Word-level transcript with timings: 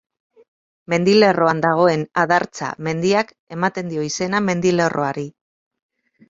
Mendilerroan 0.93 1.59
dagoen 1.65 2.05
Adartza 2.21 2.71
mendiak 2.87 3.35
ematen 3.57 3.93
dio 3.93 4.07
izena 4.09 4.41
mendilerroari. 4.49 5.29